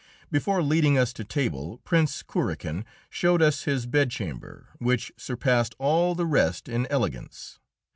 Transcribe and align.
Before 0.31 0.63
leading 0.63 0.97
us 0.97 1.13
to 1.13 1.23
table 1.23 1.77
Prince 1.83 2.23
Kurakin 2.23 2.85
showed 3.11 3.39
us 3.39 3.65
his 3.65 3.85
bedchamber, 3.85 4.69
which 4.79 5.11
surpassed 5.15 5.75
all 5.77 6.15
the 6.15 6.25
rest 6.25 6.67
in 6.67 6.87
elegance. 6.87 7.59